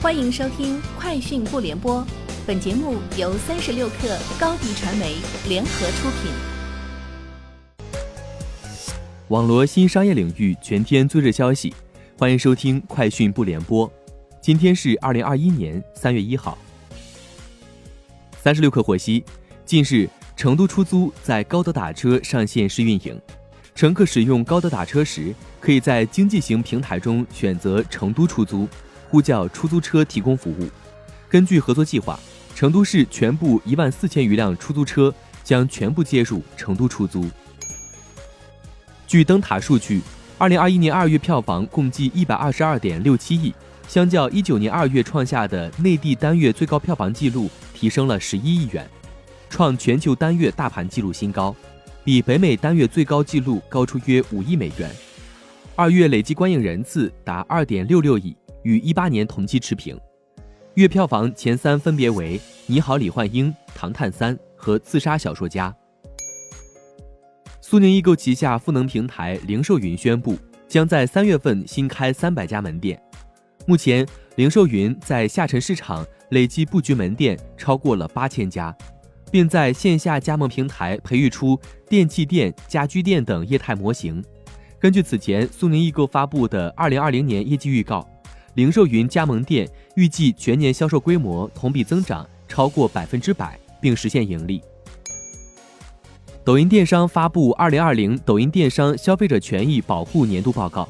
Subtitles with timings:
[0.00, 2.00] 欢迎收听《快讯不联播》，
[2.46, 5.16] 本节目由三十六克高低传媒
[5.48, 6.30] 联合出品。
[9.26, 11.74] 网罗新商业领域全天最热消息，
[12.16, 13.88] 欢迎收听《快讯不联播》。
[14.40, 16.56] 今天是二零二一年三月一号。
[18.40, 19.24] 三十六克获悉，
[19.66, 23.20] 近日成都出租在高德打车上线试运营，
[23.74, 28.68] 乘客使用高德打车时，可以在经济型平台中选择成都出租。
[29.08, 30.68] 呼叫出租车提供服务。
[31.28, 32.18] 根据合作计划，
[32.54, 35.12] 成都市全部一万四千余辆出租车
[35.44, 37.26] 将全部接入成都出租。
[39.06, 40.00] 据灯塔数据，
[40.36, 43.54] 二零二一年二月票房共计一百二十二点六七亿，
[43.86, 48.88] 相较一九年二月创下的内地单月最高票房纪录提升了十一亿元，
[49.48, 51.54] 创全球单月大盘纪录新高，
[52.04, 54.90] 比北美单月最高纪录高出约五亿美元。
[55.74, 58.36] 二月累计观影人次达二点六六亿。
[58.68, 59.98] 与一八年同期持平，
[60.74, 65.70] 月票房前三分别为《你好，李焕英》《唐探三》和《自杀小说家》。
[67.62, 70.36] 苏宁易购旗下赋能平台零售云宣布，
[70.68, 73.02] 将在三月份新开三百家门店。
[73.66, 78.76] 目前，零售云在下沉市场累计布局门店超过了八千家，
[79.32, 84.22] 并在线下加盟平台培育出电器店、家居店等业态模型。
[84.78, 88.06] 根据此前苏宁易购发布的二零二零年业绩预告。
[88.58, 94.60] 零售云加盟店预计全年销售规模同比增长超过百分之百，并实现盈利。
[96.42, 100.82] 抖音电商发布《二零二零抖音电商消费者权益保护年度报告》，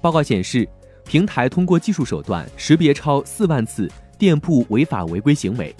[0.00, 0.68] 报告显示，
[1.04, 5.72] 平台通过技术手段识别超四万次店铺违法违规行为，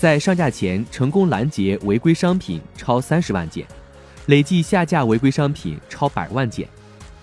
[0.00, 3.66] 在上架前成功拦截违规商品超三十万件，
[4.28, 6.66] 累计下架违规商品超百万件，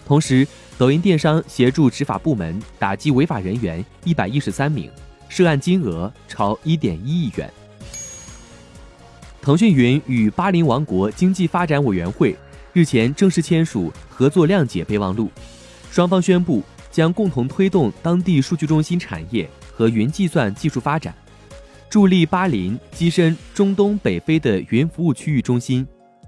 [0.05, 0.47] 同时。
[0.77, 4.91] 抖音电商协助执法部门打击违法人员一百一十三名，
[5.29, 7.49] 涉案金额超一点一亿元。
[9.41, 12.35] 腾讯云与巴林王国经济发展委员会
[12.73, 15.29] 日前正式签署合作谅解备忘录，
[15.89, 16.61] 双方宣布
[16.91, 21.15] 将共同推动当地数据中心产业和云计算技术发展，
[21.89, 25.87] 助力巴林跻身中东北非的云服务区域中心。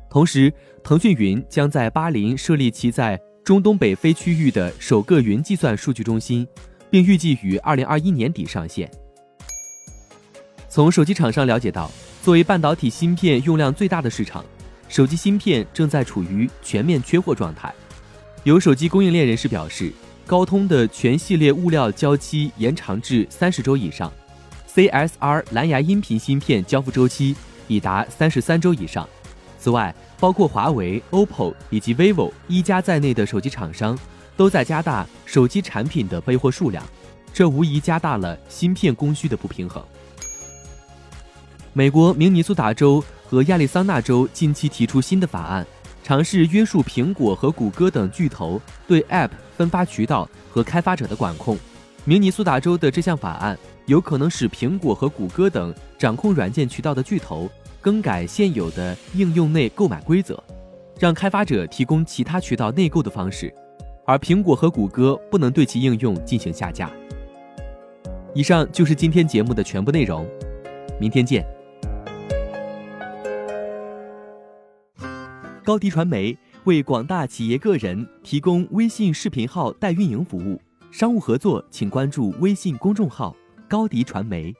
[0.09, 6.45] 同时，腾讯云将在巴林设立其在中东北非区域的首个云计算数据中心，
[6.89, 8.91] 并预计于二零二一年底上线。
[10.67, 11.89] 从手机厂商了解到，
[12.21, 14.43] 作为半导体芯片用量最大的市场，
[14.89, 17.73] 手机芯片正在处于全面缺货状态。
[18.43, 19.93] 有手机供应链人士表示，
[20.25, 24.11] 高通的全系列物料交期延长至三十周以上
[24.75, 27.33] ，CSR 蓝牙音频芯片交付周期
[27.69, 29.07] 已达三十三周以上。
[29.57, 33.97] 此外，包括华为、OPPO 以及 vivo 一加在内的手机厂商，
[34.35, 36.83] 都在加大手机产品的备货数量，
[37.33, 39.83] 这无疑加大了芯片供需的不平衡。
[41.73, 45.65] 美国明尼苏达州和亚利桑那州近期提出新的法案，
[46.03, 51.57] 尝试约束苹果和谷歌等巨头对 App 分发渠道和开发者的管控。
[52.03, 57.49] 明尼苏达州的这项法案有可能使苹果和谷歌等掌控软件渠道的巨头。
[57.87, 60.43] 更改现有的应用内购买规则，
[60.99, 63.49] 让开发者提供其他渠道内购的方式，
[64.05, 66.91] 而苹果和谷歌不能对其应用进行下架。
[68.33, 70.27] 以上就是今天节目的全部内容，
[70.99, 71.45] 明天见。
[75.63, 80.61] 高迪传媒为广大企业个人提供微信视频号代运营服务，
[80.91, 83.33] 商务合作请关注微信公众号
[83.69, 84.53] 高迪传媒。